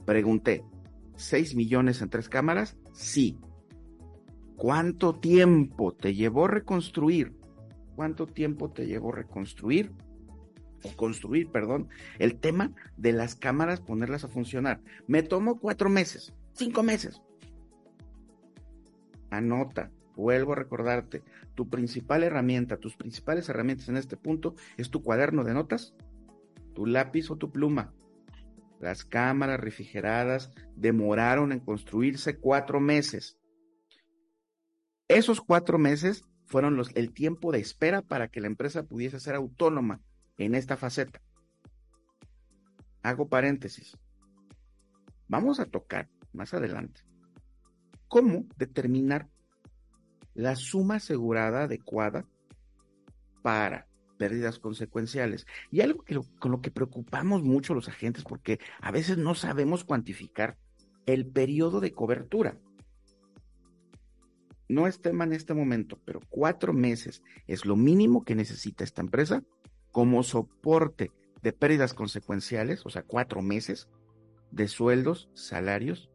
Pregunté, 0.06 0.64
¿6 1.16 1.56
millones 1.56 2.02
en 2.02 2.10
tres 2.10 2.30
cámaras? 2.30 2.78
Sí. 2.94 3.38
¿Cuánto 4.56 5.20
tiempo 5.20 5.94
te 5.94 6.16
llevó 6.16 6.48
reconstruir? 6.48 7.34
¿Cuánto 7.96 8.28
tiempo 8.28 8.72
te 8.72 8.88
llevó 8.88 9.12
reconstruir? 9.12 9.92
O 10.84 10.96
construir, 10.96 11.50
perdón, 11.50 11.90
el 12.20 12.40
tema 12.40 12.74
de 12.96 13.12
las 13.12 13.36
cámaras, 13.36 13.82
ponerlas 13.82 14.24
a 14.24 14.28
funcionar. 14.28 14.82
Me 15.08 15.24
tomó 15.24 15.60
cuatro 15.60 15.90
meses, 15.90 16.34
cinco 16.54 16.84
meses 16.84 17.22
anota, 19.38 19.92
vuelvo 20.16 20.54
a 20.54 20.56
recordarte, 20.56 21.24
tu 21.56 21.70
principal 21.70 22.24
herramienta, 22.24 22.78
tus 22.78 22.96
principales 22.96 23.50
herramientas 23.50 23.90
en 23.90 23.98
este 23.98 24.18
punto 24.18 24.56
es 24.78 24.90
tu 24.90 25.04
cuaderno 25.04 25.44
de 25.44 25.54
notas 25.54 25.96
tu 26.76 26.86
lápiz 26.86 27.32
o 27.32 27.38
tu 27.38 27.52
pluma. 27.52 27.92
Las 28.80 29.04
cámaras 29.04 29.60
refrigeradas 29.60 30.52
demoraron 30.76 31.52
en 31.52 31.62
construirse 31.62 32.38
cuatro 32.38 32.80
meses. 32.80 33.40
Esos 35.08 35.42
cuatro 35.42 35.80
meses 35.80 36.26
fueron 36.44 36.76
los, 36.76 36.96
el 36.96 37.12
tiempo 37.14 37.52
de 37.52 37.60
espera 37.60 38.04
para 38.04 38.28
que 38.28 38.42
la 38.42 38.48
empresa 38.48 38.84
pudiese 38.84 39.20
ser 39.20 39.34
autónoma 39.34 40.02
en 40.38 40.54
esta 40.54 40.78
faceta. 40.78 41.22
Hago 43.02 43.30
paréntesis. 43.30 43.98
Vamos 45.28 45.60
a 45.60 45.66
tocar 45.66 46.10
más 46.34 46.54
adelante 46.54 47.02
cómo 48.08 48.46
determinar 48.58 49.30
la 50.34 50.56
suma 50.56 50.96
asegurada 50.96 51.64
adecuada 51.64 52.26
para 53.42 53.88
pérdidas 54.18 54.60
consecuenciales. 54.60 55.46
Y 55.72 55.82
algo 55.82 56.04
que 56.04 56.20
con 56.40 56.52
lo 56.52 56.62
que 56.62 56.72
preocupamos 56.72 57.44
mucho 57.44 57.74
los 57.74 57.88
agentes 57.88 58.24
porque 58.24 58.60
a 58.82 58.92
veces 58.92 59.18
no 59.18 59.36
sabemos 59.36 59.84
cuantificar 59.84 60.58
el 61.06 61.26
periodo 61.26 61.80
de 61.80 61.94
cobertura. 61.94 62.58
No 64.68 64.88
es 64.88 65.00
tema 65.00 65.26
en 65.26 65.34
este 65.34 65.54
momento, 65.54 66.00
pero 66.06 66.20
cuatro 66.30 66.74
meses 66.74 67.22
es 67.46 67.66
lo 67.66 67.76
mínimo 67.76 68.24
que 68.24 68.36
necesita 68.36 68.84
esta 68.84 69.02
empresa 69.02 69.44
como 69.92 70.24
soporte 70.24 71.12
de 71.44 71.54
pérdidas 71.54 71.94
consecuenciales, 71.94 72.84
o 72.86 72.90
sea, 72.90 73.04
cuatro 73.04 73.44
meses 73.44 73.88
de 74.52 74.68
sueldos, 74.68 75.30
salarios, 75.36 76.10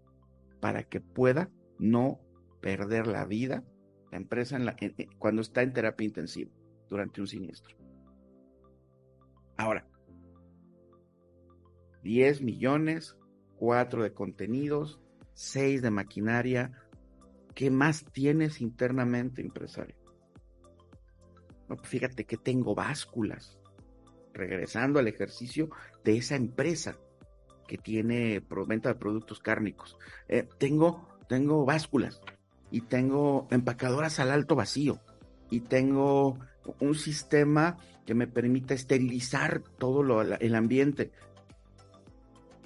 para 0.61 0.83
que 0.83 1.01
pueda 1.01 1.49
no 1.81 2.21
perder 2.61 3.07
la 3.07 3.25
vida 3.25 3.65
la 4.11 4.19
empresa 4.19 4.57
en 4.57 4.67
la, 4.67 4.77
cuando 5.19 5.43
está 5.43 5.63
en 5.63 5.73
terapia 5.73 6.05
intensiva 6.05 6.51
durante 6.89 7.21
un 7.21 7.27
siniestro. 7.27 7.77
Ahora, 9.57 9.87
10 12.03 12.43
millones, 12.43 13.17
4 13.57 14.03
de 14.03 14.13
contenidos, 14.13 15.01
6 15.35 15.83
de 15.83 15.91
maquinaria. 15.91 16.73
¿Qué 17.55 17.71
más 17.71 18.05
tienes 18.13 18.61
internamente, 18.61 19.43
empresario? 19.43 19.97
Pues 21.69 21.81
fíjate 21.85 22.25
que 22.25 22.37
tengo 22.37 22.75
básculas. 22.75 23.59
Regresando 24.33 24.99
al 24.99 25.09
ejercicio 25.09 25.71
de 26.05 26.17
esa 26.17 26.37
empresa 26.37 26.97
que 27.69 27.77
tiene 27.79 28.43
venta 28.67 28.89
de 28.89 28.95
productos 28.95 29.41
cárnicos. 29.41 29.99
Eh, 30.29 30.49
tengo, 30.59 31.09
tengo 31.31 31.65
básculas 31.65 32.21
y 32.73 32.81
tengo 32.81 33.47
empacadoras 33.53 34.19
al 34.19 34.33
alto 34.33 34.57
vacío 34.57 34.99
y 35.49 35.61
tengo 35.61 36.37
un 36.81 36.97
sistema 36.97 37.77
que 38.05 38.15
me 38.15 38.27
permita 38.27 38.75
esterilizar 38.75 39.63
todo 39.79 40.23
el 40.23 40.55
ambiente. 40.57 41.13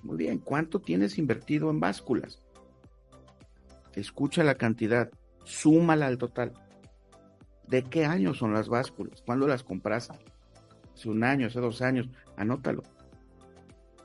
Muy 0.02 0.16
bien, 0.16 0.38
¿cuánto 0.38 0.80
tienes 0.80 1.18
invertido 1.18 1.68
en 1.68 1.78
básculas? 1.78 2.42
Escucha 3.92 4.42
la 4.42 4.54
cantidad, 4.54 5.10
súmala 5.44 6.06
al 6.06 6.16
total. 6.16 6.54
¿De 7.68 7.82
qué 7.82 8.06
año 8.06 8.32
son 8.32 8.54
las 8.54 8.70
básculas? 8.70 9.20
¿Cuándo 9.26 9.46
las 9.46 9.62
compraste? 9.62 10.16
Hace 10.94 11.10
un 11.10 11.22
año, 11.22 11.48
hace 11.48 11.60
dos 11.60 11.82
años, 11.82 12.08
anótalo. 12.38 12.82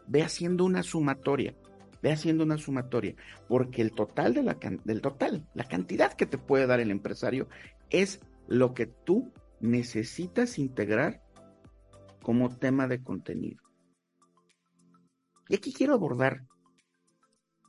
Ve 0.06 0.22
haciendo 0.22 0.66
una 0.66 0.84
sumatoria, 0.84 1.56
ve 2.02 2.12
haciendo 2.12 2.44
una 2.44 2.58
sumatoria, 2.58 3.16
porque 3.48 3.82
el 3.82 3.92
total 3.92 4.34
de 4.34 4.44
la 4.44 4.58
del 4.84 5.02
total, 5.02 5.48
la 5.54 5.66
cantidad 5.66 6.14
que 6.14 6.26
te 6.26 6.38
puede 6.38 6.68
dar 6.68 6.80
el 6.80 6.92
empresario 6.92 7.48
es 7.90 8.22
lo 8.48 8.74
que 8.74 8.88
tú 8.88 9.32
necesitas 9.60 10.60
integrar 10.60 11.22
como 12.22 12.56
tema 12.56 12.88
de 12.88 13.04
contenido. 13.04 13.62
Y 15.48 15.56
aquí 15.56 15.74
quiero 15.74 15.94
abordar 15.94 16.46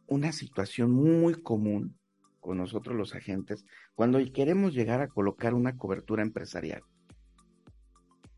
una 0.07 0.33
situación 0.33 0.91
muy 0.91 1.35
común 1.35 1.99
con 2.41 2.59
nosotros 2.59 2.97
los 2.97 3.15
agentes 3.15 3.65
cuando 3.95 4.19
queremos 4.33 4.75
llegar 4.75 5.00
a 5.00 5.09
colocar 5.09 5.54
una 5.54 5.76
cobertura 5.76 6.23
empresarial. 6.23 6.83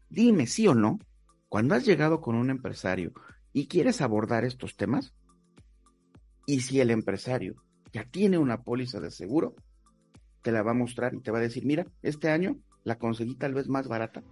Dime 0.09 0.47
sí 0.47 0.69
o 0.69 0.75
no, 0.75 0.99
cuando 1.49 1.75
has 1.75 1.85
llegado 1.85 2.21
con 2.21 2.35
un 2.35 2.51
empresario 2.51 3.12
y 3.53 3.66
quieres 3.66 4.01
abordar 4.01 4.45
estos 4.45 4.77
temas, 4.77 5.14
y 6.46 6.61
si 6.61 6.81
el 6.81 6.90
empresario 6.90 7.55
ya 7.92 8.05
tiene 8.05 8.38
una 8.38 8.62
póliza 8.62 9.00
de 9.00 9.11
seguro, 9.11 9.55
te 10.42 10.52
la 10.52 10.62
va 10.62 10.72
a 10.72 10.74
mostrar 10.74 11.14
y 11.14 11.20
te 11.20 11.31
va 11.31 11.38
a 11.38 11.42
decir, 11.42 11.64
mira, 11.64 11.87
este 12.02 12.31
año 12.31 12.57
la 12.85 12.98
conseguí 12.98 13.37
tal 13.37 13.55
vez 13.55 13.68
más 13.68 13.87
barata. 13.88 14.22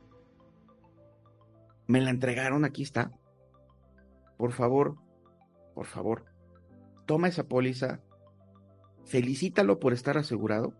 Me 1.86 2.00
la 2.00 2.10
entregaron, 2.10 2.64
aquí 2.64 2.82
está. 2.82 3.12
Por 4.36 4.52
favor, 4.52 4.96
por 5.74 5.86
favor, 5.86 6.24
toma 7.06 7.28
esa 7.28 7.46
póliza, 7.46 8.00
felicítalo 9.04 9.78
por 9.78 9.92
estar 9.92 10.18
asegurado. 10.18 10.74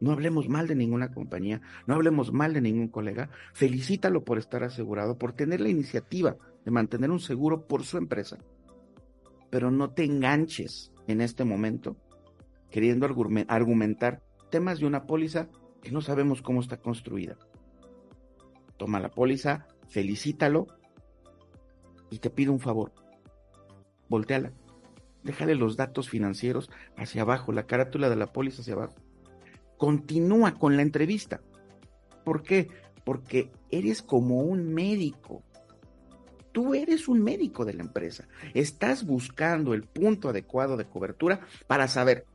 No 0.00 0.12
hablemos 0.12 0.48
mal 0.48 0.66
de 0.66 0.74
ninguna 0.74 1.12
compañía, 1.12 1.60
no 1.86 1.94
hablemos 1.94 2.32
mal 2.32 2.54
de 2.54 2.62
ningún 2.62 2.88
colega, 2.88 3.28
felicítalo 3.52 4.24
por 4.24 4.38
estar 4.38 4.64
asegurado, 4.64 5.18
por 5.18 5.34
tener 5.34 5.60
la 5.60 5.68
iniciativa 5.68 6.36
de 6.64 6.70
mantener 6.70 7.10
un 7.10 7.20
seguro 7.20 7.66
por 7.66 7.84
su 7.84 7.98
empresa. 7.98 8.38
Pero 9.50 9.70
no 9.70 9.90
te 9.90 10.04
enganches 10.04 10.92
en 11.06 11.20
este 11.20 11.44
momento 11.44 11.96
queriendo 12.70 13.06
argumentar 13.48 14.22
temas 14.50 14.78
de 14.78 14.86
una 14.86 15.04
póliza 15.04 15.48
que 15.82 15.90
no 15.90 16.00
sabemos 16.00 16.42
cómo 16.42 16.60
está 16.60 16.78
construida. 16.78 17.36
Toma 18.76 19.00
la 19.00 19.10
póliza, 19.10 19.66
felicítalo 19.88 20.66
y 22.10 22.18
te 22.18 22.30
pido 22.30 22.52
un 22.52 22.60
favor. 22.60 22.92
Volteala. 24.08 24.52
Déjale 25.22 25.54
los 25.54 25.76
datos 25.76 26.08
financieros 26.08 26.70
hacia 26.96 27.22
abajo, 27.22 27.52
la 27.52 27.66
carátula 27.66 28.08
de 28.08 28.16
la 28.16 28.32
póliza 28.32 28.62
hacia 28.62 28.74
abajo. 28.74 28.94
Continúa 29.76 30.54
con 30.54 30.76
la 30.76 30.82
entrevista. 30.82 31.40
¿Por 32.24 32.42
qué? 32.42 32.68
Porque 33.04 33.50
eres 33.70 34.02
como 34.02 34.40
un 34.40 34.72
médico. 34.72 35.42
Tú 36.52 36.74
eres 36.74 37.08
un 37.08 37.22
médico 37.22 37.64
de 37.64 37.74
la 37.74 37.82
empresa. 37.82 38.26
Estás 38.54 39.04
buscando 39.04 39.72
el 39.72 39.84
punto 39.84 40.28
adecuado 40.28 40.76
de 40.76 40.84
cobertura 40.84 41.40
para 41.66 41.86
saber 41.86 42.26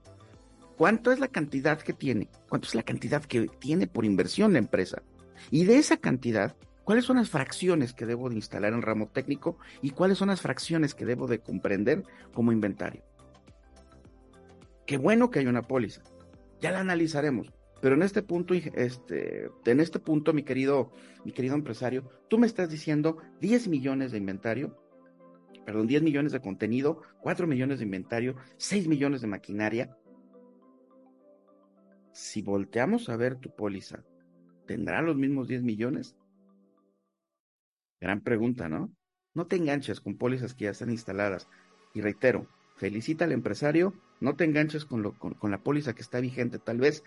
cuánto 0.77 1.11
es 1.11 1.19
la 1.19 1.27
cantidad 1.27 1.79
que 1.79 1.93
tiene, 1.93 2.29
cuánto 2.49 2.67
es 2.67 2.75
la 2.75 2.83
cantidad 2.83 3.23
que 3.23 3.47
tiene 3.59 3.87
por 3.87 4.05
inversión 4.05 4.53
la 4.53 4.59
empresa. 4.59 5.01
Y 5.51 5.65
de 5.65 5.77
esa 5.77 5.97
cantidad, 5.97 6.55
cuáles 6.83 7.05
son 7.05 7.17
las 7.17 7.29
fracciones 7.29 7.93
que 7.93 8.05
debo 8.05 8.29
de 8.29 8.35
instalar 8.35 8.73
en 8.73 8.81
ramo 8.81 9.07
técnico 9.07 9.57
y 9.81 9.89
cuáles 9.89 10.17
son 10.17 10.29
las 10.29 10.41
fracciones 10.41 10.95
que 10.95 11.05
debo 11.05 11.27
de 11.27 11.39
comprender 11.39 12.03
como 12.33 12.51
inventario. 12.51 13.03
Qué 14.85 14.97
bueno 14.97 15.29
que 15.29 15.39
hay 15.39 15.47
una 15.47 15.63
póliza. 15.63 16.01
Ya 16.61 16.71
la 16.71 16.79
analizaremos. 16.79 17.51
Pero 17.81 17.95
en 17.95 18.01
este 18.01 18.23
punto, 18.23 18.53
este, 18.53 19.49
en 19.65 19.79
este 19.79 19.99
punto, 19.99 20.33
mi 20.33 20.43
querido, 20.43 20.91
mi 21.23 21.31
querido 21.31 21.55
empresario, 21.55 22.09
tú 22.29 22.37
me 22.37 22.47
estás 22.47 22.69
diciendo 22.69 23.17
10 23.41 23.67
millones 23.67 24.11
de 24.11 24.17
inventario, 24.17 24.77
perdón, 25.65 25.87
10 25.87 26.03
millones 26.03 26.31
de 26.31 26.39
contenido, 26.39 27.01
4 27.21 27.47
millones 27.47 27.79
de 27.79 27.85
inventario, 27.85 28.35
6 28.57 28.87
millones 28.87 29.21
de 29.21 29.27
maquinaria, 29.27 29.97
si 32.15 32.41
volteamos 32.41 33.09
a 33.09 33.17
ver 33.17 33.35
tu 33.35 33.53
póliza, 33.53 34.05
¿tendrá 34.65 35.01
los 35.01 35.17
mismos 35.17 35.49
10 35.49 35.63
millones? 35.63 36.15
Gran 37.99 38.21
pregunta, 38.21 38.69
¿no? 38.69 38.89
No 39.33 39.47
te 39.47 39.57
enganches 39.57 39.99
con 39.99 40.17
pólizas 40.17 40.53
que 40.53 40.63
ya 40.63 40.71
están 40.71 40.91
instaladas. 40.91 41.49
Y 41.93 41.99
reitero, 41.99 42.47
felicita 42.77 43.25
al 43.25 43.33
empresario, 43.33 43.93
no 44.21 44.37
te 44.37 44.45
enganches 44.45 44.85
con, 44.85 45.01
lo, 45.01 45.19
con, 45.19 45.51
la 45.51 45.61
póliza 45.61 45.93
que 45.93 46.01
está 46.01 46.21
vigente. 46.21 46.57
Tal 46.57 46.77
vez 46.77 47.03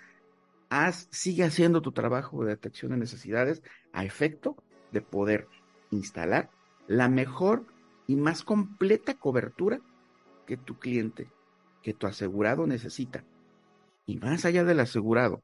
haz, 0.71 1.09
sigue 1.11 1.45
haciendo 1.45 1.83
tu 1.83 1.93
trabajo 1.93 2.45
de 2.45 2.51
detección 2.51 2.93
de 2.93 2.99
necesidades 2.99 3.63
a 3.93 4.05
efecto 4.05 4.57
de 4.93 5.01
poder 5.01 5.49
instalar 5.91 6.51
la 6.87 7.09
mejor 7.09 7.67
y 8.07 8.17
más 8.17 8.43
completa 8.43 9.15
cobertura 9.15 9.81
que 10.47 10.57
tu 10.57 10.79
cliente, 10.79 11.31
que 11.83 11.95
tu 11.95 12.07
asegurado 12.07 12.67
necesita 12.67 13.25
y 14.09 14.17
más 14.17 14.47
allá 14.47 14.65
del 14.65 14.81
asegurado, 14.81 15.43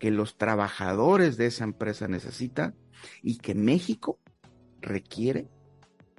que 0.00 0.10
los 0.10 0.36
trabajadores 0.36 1.36
de 1.36 1.46
esa 1.46 1.62
empresa 1.62 2.08
necesitan 2.08 2.74
y 3.22 3.38
que 3.38 3.54
México 3.54 4.18
requiere 4.80 5.48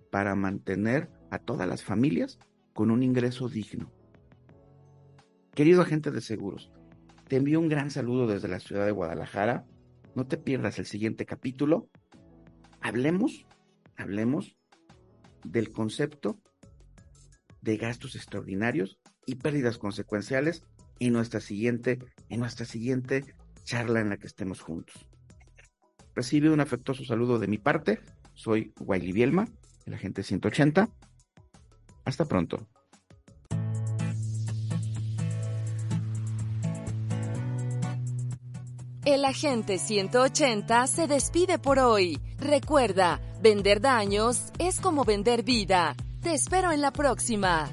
para 0.10 0.34
mantener 0.36 1.10
a 1.30 1.40
todas 1.40 1.68
las 1.68 1.84
familias 1.84 2.40
con 2.74 2.90
un 2.90 3.04
ingreso 3.04 3.50
digno. 3.50 3.92
Querido 5.54 5.82
agente 5.82 6.10
de 6.10 6.22
seguros, 6.22 6.72
te 7.28 7.36
envío 7.36 7.60
un 7.60 7.70
gran 7.70 7.92
saludo 7.92 8.28
desde 8.28 8.48
la 8.48 8.60
ciudad 8.60 8.86
de 8.86 8.92
Guadalajara. 8.92 9.66
No 10.16 10.28
te 10.28 10.38
pierdas 10.38 10.80
el 10.80 10.86
siguiente 10.86 11.26
capítulo. 11.26 11.90
Hablemos, 12.82 13.46
hablemos 13.98 14.58
del 15.44 15.72
concepto 15.72 16.40
de 17.62 17.78
gastos 17.78 18.16
extraordinarios 18.16 19.00
y 19.26 19.36
pérdidas 19.36 19.78
consecuenciales 19.78 20.64
en 21.00 21.14
nuestra 21.14 21.42
siguiente, 21.42 22.00
en 22.30 22.40
nuestra 22.40 22.66
siguiente 22.66 23.26
charla 23.64 24.00
en 24.00 24.10
la 24.10 24.18
que 24.18 24.28
estemos 24.28 24.62
juntos. 24.62 25.08
Recibe 26.16 26.50
un 26.50 26.62
afectuoso 26.62 27.04
saludo 27.04 27.40
de 27.40 27.48
mi 27.48 27.58
parte. 27.58 28.00
Soy 28.34 28.74
Wiley 28.80 29.12
Bielma, 29.12 29.48
el 29.86 29.94
agente 29.94 30.24
180. 30.24 30.90
Hasta 32.06 32.26
pronto. 32.26 32.68
El 39.18 39.26
agente 39.26 39.80
180 39.80 40.86
se 40.86 41.08
despide 41.08 41.58
por 41.58 41.80
hoy. 41.80 42.20
Recuerda, 42.38 43.20
vender 43.42 43.82
daños 43.82 44.52
es 44.60 44.80
como 44.80 45.06
vender 45.06 45.42
vida. 45.42 45.96
Te 46.22 46.36
espero 46.36 46.72
en 46.72 46.82
la 46.82 46.92
próxima. 46.92 47.68